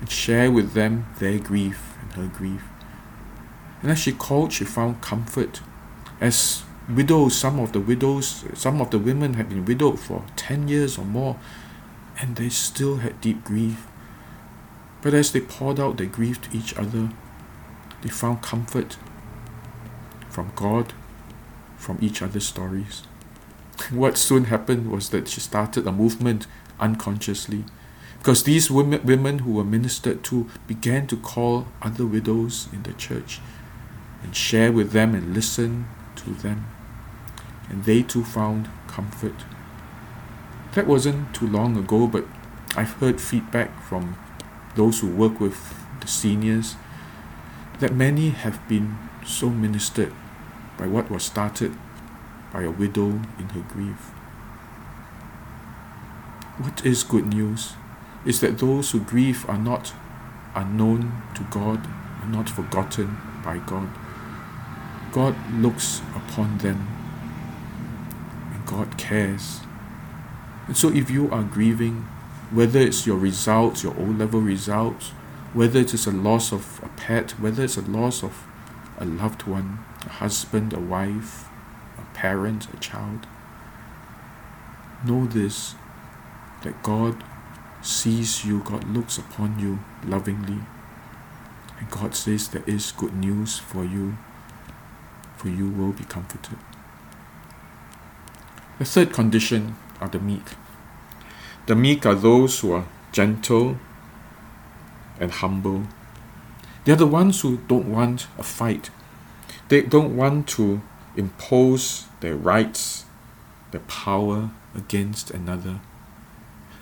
and 0.00 0.10
share 0.10 0.50
with 0.50 0.72
them 0.72 1.06
their 1.18 1.38
grief 1.38 1.96
and 2.00 2.12
her 2.12 2.26
grief. 2.26 2.62
And 3.84 3.92
as 3.92 3.98
she 3.98 4.12
called, 4.12 4.50
she 4.50 4.64
found 4.64 5.02
comfort. 5.02 5.60
As 6.18 6.62
widows, 6.88 7.36
some 7.36 7.60
of 7.60 7.74
the 7.74 7.80
widows, 7.80 8.42
some 8.54 8.80
of 8.80 8.90
the 8.90 8.98
women 8.98 9.34
had 9.34 9.50
been 9.50 9.66
widowed 9.66 10.00
for 10.00 10.24
10 10.36 10.68
years 10.68 10.96
or 10.96 11.04
more, 11.04 11.38
and 12.18 12.34
they 12.36 12.48
still 12.48 12.96
had 12.96 13.20
deep 13.20 13.44
grief. 13.44 13.86
But 15.02 15.12
as 15.12 15.32
they 15.32 15.42
poured 15.42 15.78
out 15.78 15.98
their 15.98 16.06
grief 16.06 16.40
to 16.40 16.56
each 16.56 16.74
other, 16.78 17.10
they 18.00 18.08
found 18.08 18.40
comfort 18.40 18.96
from 20.30 20.52
God, 20.56 20.94
from 21.76 21.98
each 22.00 22.22
other's 22.22 22.46
stories. 22.46 23.02
What 23.90 24.16
soon 24.16 24.44
happened 24.44 24.90
was 24.90 25.10
that 25.10 25.28
she 25.28 25.42
started 25.42 25.86
a 25.86 25.92
movement 25.92 26.46
unconsciously 26.80 27.64
because 28.16 28.44
these 28.44 28.70
women, 28.70 29.04
women 29.04 29.40
who 29.40 29.52
were 29.52 29.64
ministered 29.64 30.24
to 30.24 30.48
began 30.66 31.06
to 31.08 31.18
call 31.18 31.66
other 31.82 32.06
widows 32.06 32.70
in 32.72 32.82
the 32.84 32.94
church 32.94 33.42
and 34.24 34.34
share 34.34 34.72
with 34.72 34.90
them 34.90 35.14
and 35.14 35.32
listen 35.32 35.86
to 36.16 36.30
them. 36.30 36.66
And 37.68 37.84
they 37.84 38.02
too 38.02 38.24
found 38.24 38.68
comfort. 38.88 39.44
That 40.72 40.88
wasn't 40.88 41.32
too 41.34 41.46
long 41.46 41.76
ago, 41.76 42.08
but 42.08 42.24
I've 42.76 42.94
heard 42.94 43.20
feedback 43.20 43.80
from 43.84 44.16
those 44.74 45.00
who 45.00 45.08
work 45.08 45.38
with 45.38 45.74
the 46.00 46.08
seniors 46.08 46.74
that 47.78 47.94
many 47.94 48.30
have 48.30 48.66
been 48.68 48.98
so 49.24 49.50
ministered 49.50 50.12
by 50.76 50.86
what 50.86 51.10
was 51.10 51.22
started 51.22 51.72
by 52.52 52.62
a 52.62 52.70
widow 52.70 53.08
in 53.38 53.48
her 53.50 53.64
grief. 53.68 54.10
What 56.58 56.84
is 56.84 57.02
good 57.02 57.26
news 57.26 57.74
is 58.24 58.40
that 58.40 58.58
those 58.58 58.90
who 58.92 59.00
grieve 59.00 59.48
are 59.48 59.58
not 59.58 59.92
unknown 60.54 61.22
to 61.34 61.42
God, 61.50 61.86
are 62.22 62.28
not 62.28 62.48
forgotten 62.48 63.18
by 63.44 63.58
God. 63.58 63.88
God 65.14 65.36
looks 65.52 66.02
upon 66.16 66.58
them 66.58 66.88
and 68.52 68.66
God 68.66 68.98
cares. 68.98 69.60
And 70.66 70.76
so 70.76 70.88
if 70.88 71.08
you 71.08 71.30
are 71.30 71.44
grieving, 71.44 72.08
whether 72.50 72.80
it's 72.80 73.06
your 73.06 73.16
results, 73.16 73.84
your 73.84 73.94
O 73.96 74.02
level 74.02 74.40
results, 74.40 75.10
whether 75.52 75.78
it 75.78 75.94
is 75.94 76.08
a 76.08 76.10
loss 76.10 76.50
of 76.50 76.80
a 76.82 76.88
pet, 77.00 77.30
whether 77.38 77.62
it's 77.62 77.76
a 77.76 77.82
loss 77.82 78.24
of 78.24 78.44
a 78.98 79.04
loved 79.04 79.44
one, 79.44 79.78
a 80.04 80.08
husband, 80.08 80.72
a 80.72 80.80
wife, 80.80 81.44
a 81.96 82.02
parent, 82.12 82.66
a 82.74 82.76
child, 82.78 83.28
know 85.06 85.26
this 85.26 85.76
that 86.62 86.82
God 86.82 87.22
sees 87.82 88.44
you, 88.44 88.64
God 88.64 88.82
looks 88.88 89.16
upon 89.16 89.60
you 89.60 89.78
lovingly. 90.04 90.58
And 91.78 91.88
God 91.88 92.16
says 92.16 92.48
there 92.48 92.64
is 92.66 92.90
good 92.90 93.14
news 93.14 93.60
for 93.60 93.84
you, 93.84 94.16
for 95.44 95.50
you 95.50 95.68
will 95.68 95.92
be 95.92 96.04
comforted. 96.04 96.56
The 98.78 98.86
third 98.86 99.12
condition 99.12 99.76
are 100.00 100.08
the 100.08 100.18
meek. 100.18 100.42
The 101.66 101.74
meek 101.76 102.06
are 102.06 102.14
those 102.14 102.60
who 102.60 102.72
are 102.72 102.86
gentle 103.12 103.76
and 105.20 105.30
humble. 105.30 105.86
They're 106.86 106.96
the 106.96 107.06
ones 107.06 107.42
who 107.42 107.58
don't 107.68 107.92
want 107.92 108.26
a 108.38 108.42
fight. 108.42 108.88
They 109.68 109.82
don't 109.82 110.16
want 110.16 110.48
to 110.56 110.80
impose 111.14 112.06
their 112.20 112.36
rights, 112.36 113.04
their 113.70 113.82
power 113.82 114.48
against 114.74 115.30
another. 115.30 115.80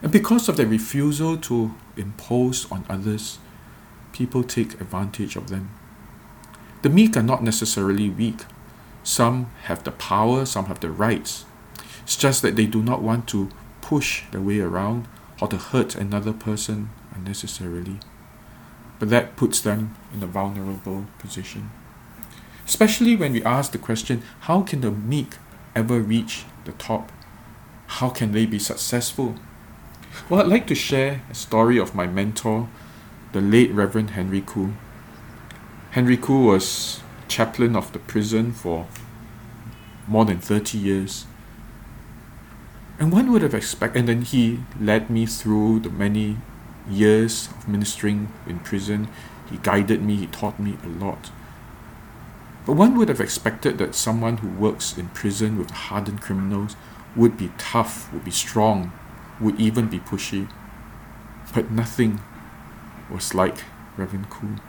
And 0.02 0.12
because 0.12 0.49
of 0.49 0.57
their 0.57 0.69
refusal 0.69 1.37
to 1.38 1.75
impose 1.97 2.71
on 2.71 2.85
others, 2.88 3.40
people 4.12 4.45
take 4.45 4.81
advantage 4.81 5.35
of 5.35 5.50
them. 5.50 5.71
The 6.83 6.90
meek 6.90 7.16
are 7.16 7.23
not 7.23 7.45
necessarily 7.45 8.11
weak. 8.11 8.42
Some 9.02 9.50
have 9.64 9.85
the 9.85 9.90
power, 9.90 10.44
some 10.47 10.66
have 10.66 10.80
the 10.80 10.90
rights. 10.90 11.44
It's 12.02 12.16
just 12.16 12.42
that 12.42 12.56
they 12.56 12.66
do 12.66 12.82
not 12.82 13.02
want 13.02 13.28
to 13.28 13.50
push 13.80 14.23
their 14.30 14.40
way 14.40 14.61
around 14.61 15.06
or 15.40 15.49
to 15.49 15.56
hurt 15.56 15.94
another 15.94 16.32
person 16.32 16.90
unnecessarily. 17.14 17.99
But 18.99 19.11
that 19.11 19.37
puts 19.37 19.61
them 19.61 19.97
in 20.14 20.23
a 20.23 20.26
vulnerable 20.26 21.06
position. 21.18 21.71
Especially 22.64 23.16
when 23.16 23.32
we 23.32 23.42
ask 23.44 23.73
the 23.73 23.78
question 23.78 24.23
how 24.40 24.62
can 24.62 24.80
the 24.80 24.90
meek 24.90 25.37
ever 25.75 26.00
reach 26.00 26.44
the 26.64 26.73
top? 26.73 27.11
How 27.87 28.09
can 28.09 28.32
they 28.32 28.47
be 28.47 28.59
successful? 28.59 29.35
Well, 30.28 30.40
I'd 30.40 30.47
like 30.47 30.66
to 30.68 30.75
share 30.75 31.23
a 31.30 31.35
story 31.35 31.78
of 31.78 31.94
my 31.94 32.06
mentor, 32.06 32.68
the 33.32 33.40
late 33.40 33.73
Reverend 33.73 34.11
Henry 34.11 34.42
Khoo. 34.42 34.75
Henry 35.90 36.16
Khoo 36.16 36.47
was 36.47 37.01
chaplain 37.32 37.74
of 37.74 37.92
the 37.94 37.98
prison 37.98 38.52
for 38.52 38.86
more 40.06 40.26
than 40.26 40.38
30 40.38 40.76
years. 40.76 41.24
And 42.98 43.10
one 43.10 43.32
would 43.32 43.40
have 43.40 43.54
expected, 43.54 44.00
and 44.00 44.08
then 44.08 44.22
he 44.22 44.60
led 44.78 45.08
me 45.08 45.24
through 45.24 45.80
the 45.80 45.88
many 45.88 46.36
years 46.90 47.48
of 47.48 47.66
ministering 47.66 48.28
in 48.46 48.60
prison. 48.60 49.08
He 49.50 49.56
guided 49.56 50.02
me, 50.02 50.16
he 50.16 50.26
taught 50.26 50.60
me 50.60 50.76
a 50.84 50.88
lot. 50.88 51.30
But 52.66 52.74
one 52.74 52.96
would 52.96 53.08
have 53.08 53.20
expected 53.20 53.78
that 53.78 53.94
someone 53.94 54.36
who 54.36 54.48
works 54.48 54.98
in 54.98 55.08
prison 55.08 55.56
with 55.56 55.70
hardened 55.70 56.20
criminals 56.20 56.76
would 57.16 57.36
be 57.38 57.50
tough, 57.56 58.12
would 58.12 58.24
be 58.24 58.30
strong, 58.30 58.92
would 59.40 59.58
even 59.58 59.88
be 59.88 59.98
pushy. 59.98 60.48
But 61.54 61.70
nothing 61.70 62.20
was 63.10 63.34
like 63.34 63.64
Reverend 63.96 64.28
Khoo. 64.28 64.60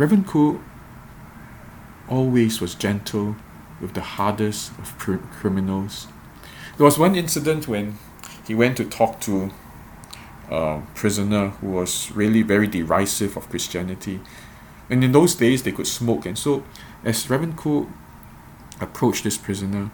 Reverend 0.00 0.26
Khoo 0.26 0.62
always 2.08 2.58
was 2.58 2.74
gentle 2.74 3.36
with 3.82 3.92
the 3.92 4.00
hardest 4.00 4.72
of 4.78 4.96
criminals. 4.96 6.06
There 6.78 6.86
was 6.86 6.98
one 6.98 7.14
incident 7.14 7.68
when 7.68 7.98
he 8.46 8.54
went 8.54 8.78
to 8.78 8.86
talk 8.86 9.20
to 9.20 9.50
a 10.50 10.80
prisoner 10.94 11.48
who 11.60 11.72
was 11.72 12.10
really 12.12 12.40
very 12.40 12.66
derisive 12.66 13.36
of 13.36 13.50
Christianity. 13.50 14.22
And 14.88 15.04
in 15.04 15.12
those 15.12 15.34
days, 15.34 15.64
they 15.64 15.72
could 15.72 15.86
smoke. 15.86 16.24
And 16.24 16.38
so, 16.38 16.64
as 17.04 17.28
Reverend 17.28 17.58
Khoo 17.58 17.92
approached 18.80 19.24
this 19.24 19.36
prisoner, 19.36 19.90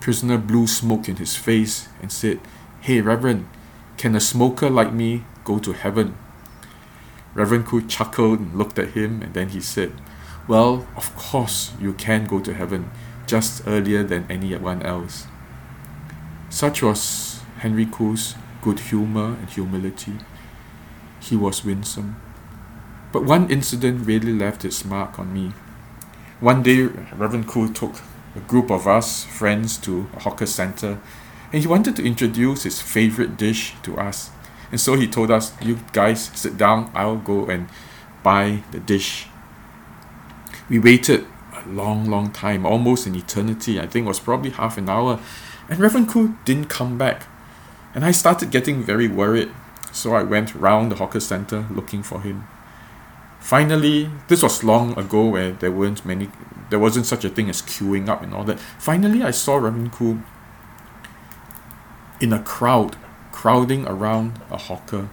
prisoner 0.00 0.38
blew 0.38 0.66
smoke 0.66 1.08
in 1.08 1.18
his 1.18 1.36
face 1.36 1.88
and 2.02 2.10
said, 2.10 2.40
Hey, 2.80 3.00
Reverend, 3.00 3.46
can 3.96 4.16
a 4.16 4.20
smoker 4.20 4.68
like 4.68 4.92
me 4.92 5.22
go 5.44 5.60
to 5.60 5.72
heaven? 5.72 6.16
Reverend 7.36 7.66
Khoo 7.66 7.86
chuckled 7.86 8.40
and 8.40 8.54
looked 8.54 8.78
at 8.78 8.92
him, 8.92 9.20
and 9.20 9.34
then 9.34 9.50
he 9.50 9.60
said, 9.60 9.92
Well, 10.48 10.86
of 10.96 11.14
course 11.16 11.74
you 11.78 11.92
can 11.92 12.24
go 12.24 12.40
to 12.40 12.54
heaven, 12.54 12.90
just 13.26 13.62
earlier 13.66 14.02
than 14.02 14.24
anyone 14.30 14.82
else. 14.82 15.26
Such 16.48 16.82
was 16.82 17.42
Henry 17.58 17.84
Khoo's 17.84 18.36
good 18.62 18.80
humor 18.80 19.36
and 19.38 19.50
humility. 19.50 20.14
He 21.20 21.36
was 21.36 21.62
winsome. 21.62 22.16
But 23.12 23.24
one 23.24 23.50
incident 23.50 24.06
really 24.06 24.32
left 24.32 24.64
its 24.64 24.82
mark 24.86 25.18
on 25.18 25.34
me. 25.34 25.52
One 26.40 26.62
day, 26.62 26.84
Reverend 26.84 27.48
Khoo 27.48 27.74
took 27.74 27.96
a 28.34 28.40
group 28.40 28.70
of 28.70 28.86
us, 28.86 29.24
friends, 29.24 29.76
to 29.78 30.08
a 30.16 30.20
hawker 30.20 30.46
center, 30.46 31.00
and 31.52 31.60
he 31.60 31.68
wanted 31.68 31.96
to 31.96 32.04
introduce 32.04 32.62
his 32.62 32.80
favorite 32.80 33.36
dish 33.36 33.74
to 33.82 33.98
us. 33.98 34.30
And 34.70 34.80
so 34.80 34.94
he 34.94 35.06
told 35.06 35.30
us, 35.30 35.52
You 35.62 35.78
guys 35.92 36.30
sit 36.34 36.56
down, 36.56 36.90
I'll 36.94 37.16
go 37.16 37.46
and 37.46 37.68
buy 38.22 38.62
the 38.72 38.80
dish. 38.80 39.28
We 40.68 40.78
waited 40.78 41.26
a 41.52 41.68
long, 41.68 42.06
long 42.06 42.32
time, 42.32 42.66
almost 42.66 43.06
an 43.06 43.14
eternity. 43.14 43.78
I 43.80 43.86
think 43.86 44.04
it 44.04 44.08
was 44.08 44.20
probably 44.20 44.50
half 44.50 44.76
an 44.78 44.88
hour. 44.88 45.20
And 45.68 45.78
Reverend 45.78 46.08
Khoo 46.08 46.36
didn't 46.44 46.68
come 46.68 46.98
back. 46.98 47.26
And 47.94 48.04
I 48.04 48.10
started 48.10 48.50
getting 48.50 48.82
very 48.82 49.08
worried. 49.08 49.50
So 49.92 50.14
I 50.14 50.22
went 50.22 50.54
round 50.54 50.92
the 50.92 50.96
hawker 50.96 51.20
center 51.20 51.66
looking 51.70 52.02
for 52.02 52.20
him. 52.20 52.46
Finally, 53.40 54.10
this 54.28 54.42
was 54.42 54.64
long 54.64 54.98
ago 54.98 55.28
where 55.28 55.52
there 55.52 55.70
weren't 55.70 56.04
many, 56.04 56.28
there 56.68 56.80
wasn't 56.80 57.06
such 57.06 57.24
a 57.24 57.28
thing 57.28 57.48
as 57.48 57.62
queuing 57.62 58.08
up 58.08 58.20
and 58.22 58.34
all 58.34 58.44
that. 58.44 58.58
Finally, 58.58 59.22
I 59.22 59.30
saw 59.30 59.56
Reverend 59.56 59.92
Khoo 59.92 60.22
in 62.20 62.32
a 62.32 62.42
crowd, 62.42 62.96
crowding 63.46 63.86
around 63.86 64.40
a 64.50 64.56
hawker. 64.56 65.08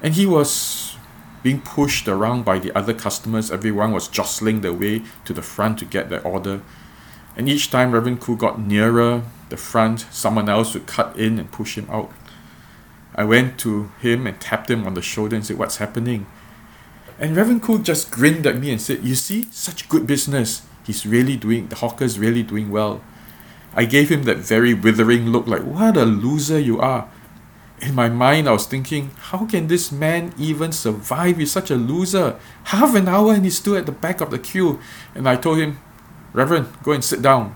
And 0.00 0.14
he 0.14 0.24
was 0.26 0.94
being 1.42 1.60
pushed 1.60 2.06
around 2.06 2.44
by 2.44 2.60
the 2.60 2.70
other 2.78 2.94
customers. 2.94 3.50
Everyone 3.50 3.90
was 3.90 4.06
jostling 4.06 4.60
their 4.60 4.72
way 4.72 5.02
to 5.24 5.32
the 5.32 5.42
front 5.42 5.80
to 5.80 5.84
get 5.84 6.08
their 6.08 6.24
order. 6.24 6.60
And 7.36 7.48
each 7.48 7.68
time 7.68 7.90
Reverend 7.90 8.20
Khoo 8.20 8.38
got 8.38 8.60
nearer 8.60 9.24
the 9.48 9.56
front, 9.56 10.06
someone 10.12 10.48
else 10.48 10.72
would 10.74 10.86
cut 10.86 11.18
in 11.18 11.40
and 11.40 11.50
push 11.50 11.76
him 11.76 11.88
out. 11.90 12.12
I 13.16 13.24
went 13.24 13.58
to 13.58 13.90
him 14.00 14.28
and 14.28 14.40
tapped 14.40 14.70
him 14.70 14.86
on 14.86 14.94
the 14.94 15.02
shoulder 15.02 15.34
and 15.34 15.44
said, 15.44 15.58
What's 15.58 15.78
happening? 15.78 16.26
And 17.18 17.36
Reverend 17.36 17.64
Khoo 17.64 17.82
just 17.82 18.12
grinned 18.12 18.46
at 18.46 18.56
me 18.56 18.70
and 18.70 18.80
said, 18.80 19.02
You 19.02 19.16
see, 19.16 19.48
such 19.50 19.88
good 19.88 20.06
business. 20.06 20.62
He's 20.86 21.04
really 21.04 21.36
doing, 21.36 21.66
the 21.66 21.74
hawker's 21.74 22.20
really 22.20 22.44
doing 22.44 22.70
well. 22.70 23.02
I 23.74 23.84
gave 23.84 24.10
him 24.10 24.22
that 24.24 24.36
very 24.36 24.74
withering 24.74 25.26
look, 25.30 25.48
like, 25.48 25.62
What 25.62 25.96
a 25.96 26.04
loser 26.04 26.60
you 26.60 26.80
are. 26.80 27.10
In 27.80 27.94
my 27.94 28.08
mind, 28.08 28.48
I 28.48 28.52
was 28.52 28.66
thinking, 28.66 29.10
How 29.18 29.44
can 29.46 29.66
this 29.66 29.92
man 29.92 30.32
even 30.38 30.72
survive? 30.72 31.36
He's 31.36 31.52
such 31.52 31.70
a 31.70 31.76
loser. 31.76 32.38
Half 32.64 32.94
an 32.94 33.08
hour 33.08 33.34
and 33.34 33.44
he's 33.44 33.58
still 33.58 33.76
at 33.76 33.86
the 33.86 33.92
back 33.92 34.20
of 34.20 34.30
the 34.30 34.38
queue. 34.38 34.80
And 35.14 35.28
I 35.28 35.36
told 35.36 35.58
him, 35.58 35.78
Reverend, 36.32 36.68
go 36.82 36.92
and 36.92 37.04
sit 37.04 37.20
down. 37.22 37.54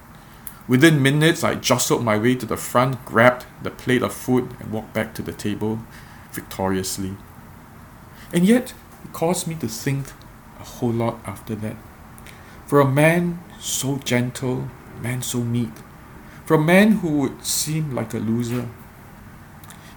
Within 0.69 1.03
minutes, 1.03 1.43
I 1.43 1.55
jostled 1.57 2.05
my 2.05 2.17
way 2.17 2.35
to 2.37 2.47
the 2.47 2.57
front, 2.57 3.05
grabbed 3.05 3.47
the 3.63 3.71
plate 3.71 4.03
of 4.03 4.13
food, 4.13 4.55
and 4.61 4.71
walked 4.71 4.95
back 4.95 5.15
to 5.15 5.23
the 5.23 5.33
table 5.33 5.81
victoriously. 6.33 7.17
And 8.33 8.47
yet, 8.47 8.73
it 9.05 9.13
caused 9.13 9.47
me 9.47 9.55
to 9.57 9.69
think 9.69 10.07
a 10.61 10.65
whole 10.65 10.93
lot 10.93 11.19
after 11.27 11.55
that. 11.57 11.77
For 12.67 12.81
a 12.81 12.89
man 12.89 13.43
so 13.59 13.99
gentle, 13.99 14.69
a 14.97 15.03
man 15.03 15.23
so 15.23 15.41
meek, 15.41 15.73
for 16.45 16.55
a 16.55 16.61
man 16.61 16.93
who 16.93 17.19
would 17.19 17.45
seem 17.45 17.95
like 17.95 18.15
a 18.15 18.19
loser, 18.19 18.69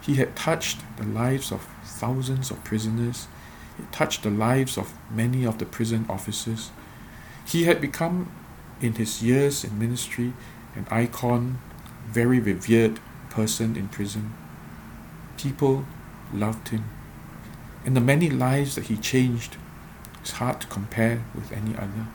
he 0.06 0.16
had 0.16 0.36
touched 0.36 0.80
the 0.98 1.06
lives 1.06 1.52
of 1.52 1.68
thousands 1.84 2.52
of 2.52 2.64
prisoners. 2.64 3.28
He 3.78 3.84
touched 3.92 4.24
the 4.24 4.30
lives 4.30 4.78
of 4.78 4.94
many 5.10 5.46
of 5.46 5.60
the 5.60 5.66
prison 5.66 6.06
officers. 6.10 6.72
He 7.46 7.64
had 7.64 7.80
become, 7.80 8.32
in 8.82 8.94
his 8.94 9.24
years 9.24 9.64
in 9.64 9.80
ministry, 9.80 10.34
an 10.76 10.88
icon, 10.92 11.60
very 12.08 12.40
revered 12.40 13.00
person 13.30 13.78
in 13.78 13.88
prison. 13.88 14.34
People 15.38 15.86
loved 16.34 16.70
him. 16.70 16.84
And 17.86 17.96
the 17.96 18.02
many 18.02 18.30
lives 18.30 18.76
that 18.76 18.86
he 18.86 18.98
changed 18.98 19.56
is 20.24 20.32
hard 20.32 20.60
to 20.62 20.68
compare 20.68 21.24
with 21.34 21.52
any 21.52 21.76
other. 21.76 22.08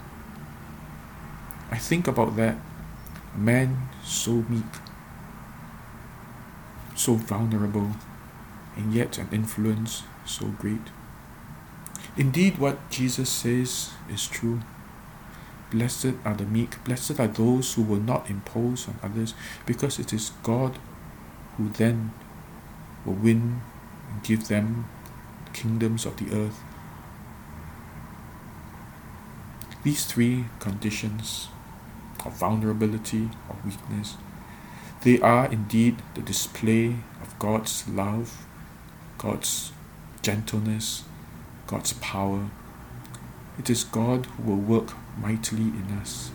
I 1.71 1.78
think 1.78 2.07
about 2.07 2.37
that. 2.37 2.57
A 3.35 3.38
man 3.38 3.88
so 4.04 4.45
meek, 4.49 4.64
so 6.99 7.14
vulnerable, 7.14 7.93
and 8.76 8.93
yet 8.93 9.19
an 9.19 9.28
influence 9.31 10.02
so 10.26 10.47
great. 10.47 10.90
Indeed, 12.17 12.59
what 12.59 12.90
Jesus 12.90 13.31
says 13.31 13.93
is 14.11 14.26
true. 14.26 14.61
Blessed 15.71 16.15
are 16.25 16.34
the 16.34 16.45
meek, 16.45 16.82
blessed 16.82 17.21
are 17.21 17.28
those 17.28 17.75
who 17.75 17.82
will 17.82 18.00
not 18.00 18.28
impose 18.28 18.89
on 18.89 18.99
others, 19.02 19.34
because 19.67 19.99
it 19.99 20.13
is 20.13 20.32
God 20.43 20.78
who 21.56 21.69
then 21.69 22.13
will 23.04 23.15
win 23.15 23.61
and 24.11 24.23
give 24.23 24.49
them 24.49 24.89
kingdoms 25.52 26.04
of 26.04 26.17
the 26.17 26.34
earth. 26.34 26.61
These 29.84 30.06
three 30.06 30.47
conditions 30.58 31.49
of 32.25 32.32
vulnerability, 32.39 33.30
of 33.49 33.65
weakness, 33.65 34.17
they 35.02 35.21
are 35.21 35.47
indeed 35.47 36.02
the 36.15 36.23
display 36.23 36.97
of 37.23 37.39
God's 37.39 37.89
love, 37.89 38.47
God's 39.17 39.73
gentleness, 40.23 41.04
God's 41.67 41.93
power. 41.95 42.50
It 43.58 43.71
is 43.71 43.84
God 43.84 44.26
who 44.26 44.43
will 44.43 44.56
work 44.56 44.95
mightily 45.17 45.63
in 45.63 45.99
us. 46.00 46.30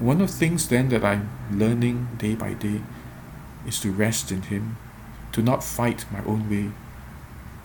One 0.00 0.20
of 0.20 0.28
the 0.28 0.36
things 0.36 0.68
then 0.68 0.88
that 0.90 1.04
I'm 1.04 1.28
learning 1.52 2.08
day 2.18 2.34
by 2.34 2.54
day 2.54 2.82
is 3.66 3.80
to 3.80 3.92
rest 3.92 4.32
in 4.32 4.42
Him, 4.42 4.76
to 5.32 5.42
not 5.42 5.64
fight 5.64 6.04
my 6.12 6.24
own 6.24 6.48
way, 6.50 6.72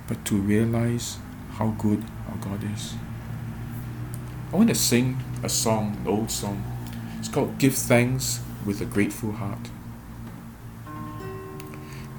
but 0.07 0.25
to 0.25 0.35
realize 0.35 1.17
how 1.53 1.69
good 1.77 2.03
our 2.29 2.37
God 2.37 2.63
is. 2.73 2.95
I 4.51 4.57
want 4.57 4.69
to 4.69 4.75
sing 4.75 5.23
a 5.43 5.49
song, 5.49 5.97
an 6.01 6.07
old 6.07 6.29
song. 6.29 6.63
It's 7.19 7.29
called 7.29 7.57
Give 7.57 7.73
Thanks 7.73 8.41
with 8.65 8.81
a 8.81 8.85
Grateful 8.85 9.31
Heart. 9.31 9.69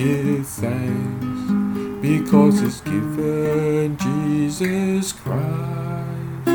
Give 0.00 0.46
thanks 0.46 2.00
because 2.00 2.62
it's 2.62 2.80
given 2.80 3.98
Jesus 3.98 5.12
Christ, 5.12 6.48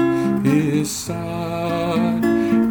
His 0.44 0.90
Son. 0.90 2.26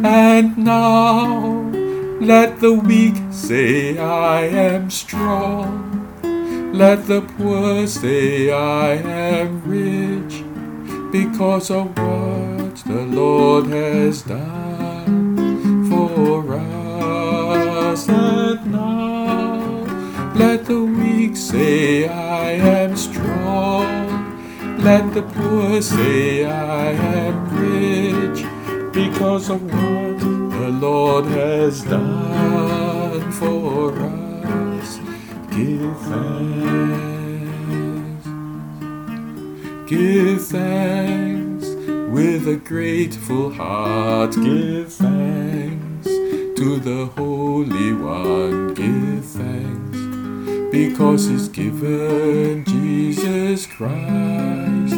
And 0.05 0.57
now 0.57 1.71
let 2.19 2.59
the 2.59 2.73
weak 2.73 3.15
say, 3.31 3.97
I 3.97 4.47
am 4.47 4.91
strong. 4.91 6.11
Let 6.73 7.07
the 7.07 7.21
poor 7.21 7.87
say, 7.87 8.51
I 8.51 8.95
am 8.95 9.61
rich, 9.63 10.43
because 11.09 11.71
of 11.71 11.97
what 11.97 12.75
the 12.85 13.05
Lord 13.15 13.67
has 13.67 14.23
done 14.23 15.89
for 15.89 16.53
us. 16.53 18.09
And 18.09 19.04
let 20.65 20.73
the 20.73 20.83
weak 20.83 21.37
say, 21.37 22.07
I 22.07 22.53
am 22.53 22.97
strong. 22.97 24.79
Let 24.79 25.13
the 25.13 25.21
poor 25.21 25.79
say, 25.79 26.43
I 26.43 26.91
am 26.91 27.35
rich, 27.55 28.43
because 28.91 29.51
of 29.51 29.61
what 29.61 30.19
the 30.19 30.69
Lord 30.81 31.25
has 31.25 31.83
done 31.83 33.31
for 33.33 33.93
us. 33.93 34.99
Give 35.51 35.95
thanks. 36.09 36.65
Give 39.87 40.41
thanks 40.47 41.67
with 42.11 42.47
a 42.47 42.59
grateful 42.63 43.51
heart. 43.53 44.33
Give 44.33 44.91
thanks 44.91 46.07
to 46.07 46.79
the 46.79 47.05
Holy 47.15 47.93
One. 47.93 48.73
Give 48.73 49.23
thanks 49.23 49.84
because 50.75 51.27
He's 51.27 51.47
given 51.47 52.65
Jesus 52.65 53.65
Christ, 53.65 54.95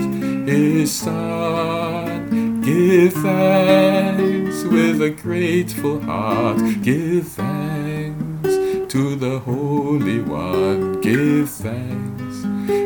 His 0.48 0.92
Son. 0.92 2.62
Give 2.62 3.14
thanks 3.14 4.64
with 4.64 5.04
a 5.04 5.12
grateful 5.12 6.02
heart. 6.02 6.58
Give 6.82 7.28
thanks 7.28 8.50
to 8.92 9.16
the 9.16 9.38
Holy 9.46 10.20
One. 10.22 11.00
Give 11.02 11.48
thanks 11.48 12.38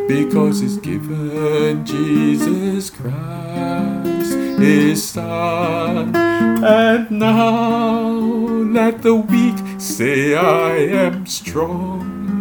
because 0.09 0.59
He's 0.59 0.77
given 0.77 1.85
Jesus 1.85 2.89
Christ, 2.89 4.33
His 4.59 5.01
Son. 5.01 6.13
And 6.13 7.09
now 7.09 8.09
let 8.09 9.01
the 9.01 9.15
weak 9.15 9.55
say, 9.79 10.35
I 10.35 10.75
am 10.75 11.25
strong. 11.25 12.40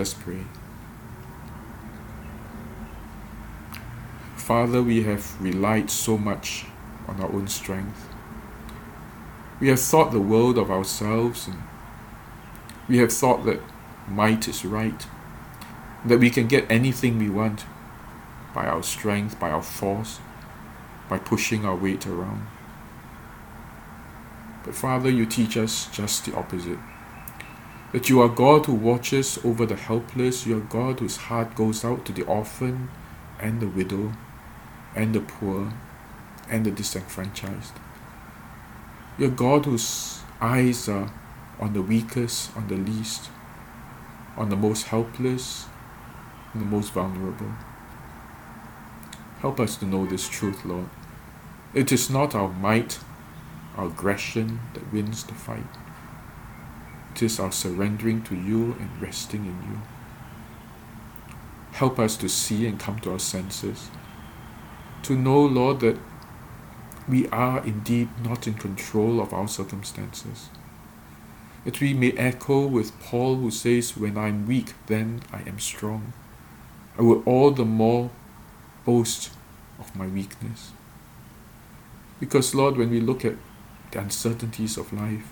us 0.00 0.14
pray. 0.14 0.44
Father, 4.36 4.82
we 4.82 5.04
have 5.04 5.40
relied 5.40 5.90
so 5.90 6.18
much 6.18 6.66
on 7.06 7.20
our 7.20 7.32
own 7.32 7.46
strength. 7.46 8.08
We 9.60 9.68
have 9.68 9.78
thought 9.78 10.10
the 10.10 10.20
world 10.20 10.58
of 10.58 10.70
ourselves 10.70 11.46
and 11.46 11.62
we 12.88 12.98
have 12.98 13.12
thought 13.12 13.44
that 13.44 13.60
might 14.08 14.48
is 14.48 14.64
right, 14.64 15.06
that 16.04 16.18
we 16.18 16.30
can 16.30 16.48
get 16.48 16.68
anything 16.68 17.18
we 17.18 17.30
want 17.30 17.64
by 18.54 18.66
our 18.66 18.82
strength, 18.82 19.38
by 19.38 19.50
our 19.50 19.62
force, 19.62 20.18
by 21.08 21.18
pushing 21.18 21.64
our 21.64 21.76
weight 21.76 22.06
around. 22.06 22.48
But 24.64 24.74
Father, 24.74 25.10
you 25.10 25.26
teach 25.26 25.56
us 25.56 25.88
just 25.92 26.24
the 26.24 26.34
opposite. 26.34 26.78
That 27.92 28.08
you 28.08 28.20
are 28.20 28.28
God 28.28 28.66
who 28.66 28.74
watches 28.74 29.38
over 29.44 29.66
the 29.66 29.76
helpless, 29.76 30.46
you 30.46 30.58
are 30.58 30.60
God 30.60 31.00
whose 31.00 31.16
heart 31.16 31.56
goes 31.56 31.84
out 31.84 32.04
to 32.06 32.12
the 32.12 32.22
orphan 32.22 32.88
and 33.40 33.60
the 33.60 33.66
widow 33.66 34.12
and 34.94 35.14
the 35.14 35.20
poor 35.20 35.72
and 36.48 36.64
the 36.64 36.70
disenfranchised. 36.70 37.74
You're 39.18 39.30
God 39.30 39.64
whose 39.64 40.20
eyes 40.40 40.88
are 40.88 41.12
on 41.58 41.72
the 41.72 41.82
weakest, 41.82 42.56
on 42.56 42.68
the 42.68 42.76
least, 42.76 43.28
on 44.36 44.50
the 44.50 44.56
most 44.56 44.84
helpless, 44.84 45.66
and 46.52 46.62
the 46.62 46.66
most 46.66 46.92
vulnerable. 46.92 47.52
Help 49.40 49.58
us 49.58 49.76
to 49.76 49.84
know 49.84 50.06
this 50.06 50.28
truth, 50.28 50.64
Lord. 50.64 50.88
It 51.74 51.92
is 51.92 52.08
not 52.08 52.34
our 52.34 52.48
might, 52.48 52.98
our 53.76 53.86
aggression 53.86 54.60
that 54.74 54.92
wins 54.92 55.24
the 55.24 55.34
fight. 55.34 55.64
Is 57.22 57.38
our 57.38 57.52
surrendering 57.52 58.22
to 58.22 58.34
you 58.34 58.76
and 58.80 58.90
resting 59.00 59.44
in 59.44 59.70
you. 59.70 59.82
Help 61.72 61.98
us 61.98 62.16
to 62.16 62.28
see 62.28 62.66
and 62.66 62.80
come 62.80 62.98
to 63.00 63.12
our 63.12 63.18
senses 63.18 63.90
to 65.02 65.16
know, 65.16 65.40
Lord, 65.40 65.80
that 65.80 65.98
we 67.08 67.28
are 67.28 67.64
indeed 67.64 68.08
not 68.22 68.46
in 68.46 68.54
control 68.54 69.20
of 69.20 69.32
our 69.32 69.48
circumstances. 69.48 70.48
That 71.64 71.80
we 71.80 71.94
may 71.94 72.12
echo 72.12 72.66
with 72.66 72.98
Paul, 73.00 73.36
who 73.36 73.50
says, 73.50 73.96
When 73.96 74.16
I'm 74.16 74.46
weak, 74.46 74.72
then 74.86 75.22
I 75.32 75.40
am 75.42 75.58
strong. 75.58 76.12
I 76.98 77.02
will 77.02 77.22
all 77.24 77.50
the 77.50 77.64
more 77.64 78.10
boast 78.84 79.30
of 79.78 79.94
my 79.96 80.06
weakness. 80.06 80.72
Because, 82.18 82.54
Lord, 82.54 82.76
when 82.76 82.90
we 82.90 83.00
look 83.00 83.24
at 83.24 83.36
the 83.90 84.00
uncertainties 84.00 84.76
of 84.76 84.92
life, 84.92 85.26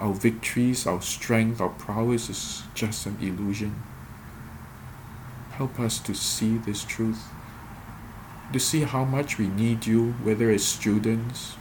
our 0.00 0.14
victories, 0.14 0.86
our 0.86 1.02
strength, 1.02 1.60
our 1.60 1.68
prowess 1.68 2.30
is 2.30 2.62
just 2.74 3.06
an 3.06 3.18
illusion. 3.20 3.82
Help 5.52 5.78
us 5.78 5.98
to 5.98 6.14
see 6.14 6.56
this 6.56 6.84
truth, 6.84 7.28
to 8.52 8.58
see 8.58 8.82
how 8.82 9.04
much 9.04 9.36
we 9.36 9.46
need 9.46 9.86
you, 9.86 10.12
whether 10.22 10.50
as 10.50 10.64
students, 10.64 11.56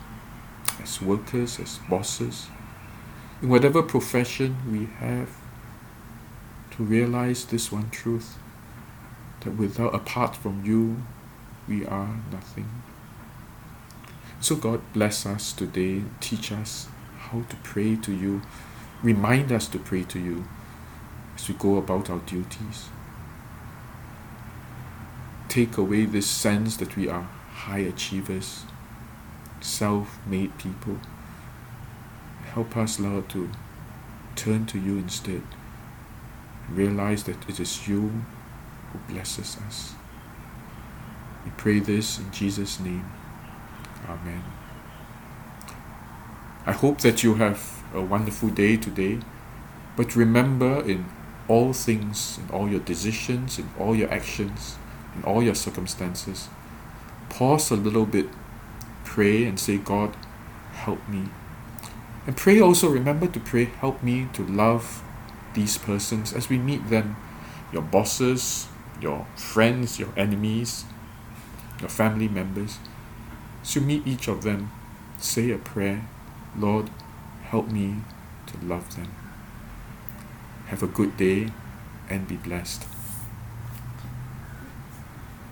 as 0.82 1.02
workers, 1.02 1.60
as 1.60 1.80
bosses, 1.90 2.48
in 3.42 3.50
whatever 3.50 3.84
profession 3.84 4.56
we 4.72 4.86
have, 5.06 5.30
to 6.72 6.84
realize 6.84 7.44
this 7.46 7.72
one 7.74 7.90
truth 7.90 8.38
that 9.42 9.52
without, 9.52 9.94
apart 9.94 10.36
from 10.36 10.64
you, 10.64 11.04
we 11.68 11.86
are 11.86 12.16
nothing. 12.32 12.70
So, 14.40 14.56
God, 14.56 14.82
bless 14.94 15.26
us 15.26 15.52
today, 15.52 16.04
teach 16.22 16.54
us 16.54 16.88
how 17.32 17.42
to 17.50 17.56
pray 17.58 17.96
to 17.96 18.12
you, 18.12 18.42
remind 19.04 19.52
us 19.52 19.68
to 19.70 19.80
pray 19.80 20.04
to 20.04 20.20
you 20.20 20.46
as 21.36 21.48
we 21.48 21.56
go 21.56 21.78
about 21.78 22.10
our 22.10 22.20
duties 22.20 22.90
take 25.50 25.78
away 25.78 26.06
this 26.06 26.28
sense 26.28 26.78
that 26.78 26.96
we 26.96 27.10
are 27.10 27.28
high 27.52 27.80
achievers, 27.80 28.64
self 29.60 30.20
made 30.28 30.58
people. 30.58 30.98
Help 32.54 32.78
us, 32.78 33.00
Lord, 33.00 33.28
to 33.30 33.50
turn 34.36 34.66
to 34.68 34.80
you 34.80 34.98
instead. 34.98 35.42
Realize 36.70 37.24
that 37.24 37.50
it 37.50 37.60
is 37.60 37.88
you 37.88 38.24
who 38.92 39.00
blesses 39.14 39.58
us. 39.68 39.94
We 41.44 41.52
pray 41.58 41.80
this 41.80 42.20
in 42.20 42.32
Jesus' 42.32 42.80
name. 42.80 43.06
Amen. 44.08 44.44
I 46.70 46.72
hope 46.72 47.02
that 47.02 47.24
you 47.24 47.34
have 47.34 47.82
a 47.96 48.02
wonderful 48.04 48.50
day 48.50 48.78
today. 48.78 49.18
But 49.98 50.16
remember, 50.16 50.88
in 50.88 51.06
all 51.48 51.74
things, 51.74 52.38
in 52.38 52.54
all 52.54 52.70
your 52.70 52.80
decisions, 52.82 53.58
in 53.58 53.68
all 53.80 53.96
your 53.96 54.14
actions, 54.14 54.78
in 55.16 55.24
all 55.24 55.42
your 55.42 55.56
circumstances, 55.56 56.48
pause 57.28 57.72
a 57.72 57.76
little 57.76 58.06
bit, 58.06 58.28
pray 59.04 59.46
and 59.46 59.60
say, 59.60 59.78
God, 59.80 60.16
help 60.74 61.10
me. 61.10 61.30
And 62.28 62.38
pray 62.38 62.62
also, 62.62 62.88
remember 62.88 63.26
to 63.26 63.40
pray, 63.40 63.66
help 63.66 64.04
me 64.04 64.28
to 64.34 64.46
love 64.46 65.02
these 65.56 65.76
persons 65.76 66.34
as 66.34 66.50
we 66.50 66.60
meet 66.60 66.88
them 66.92 67.16
your 67.74 67.82
bosses, 67.82 68.68
your 69.02 69.26
friends, 69.36 69.98
your 69.98 70.14
enemies, 70.16 70.86
your 71.80 71.90
family 71.90 72.28
members. 72.28 72.78
So 73.64 73.80
meet 73.80 74.06
each 74.06 74.28
of 74.28 74.44
them, 74.44 74.72
say 75.18 75.50
a 75.50 75.58
prayer, 75.58 76.08
Lord, 76.58 76.90
help 77.44 77.70
me 77.70 77.96
to 78.48 78.66
love 78.66 78.96
them. 78.96 79.12
Have 80.68 80.84
a 80.84 80.88
good 80.88 81.18
day 81.18 81.52
and 82.10 82.28
be 82.28 82.36
blessed. 82.36 82.89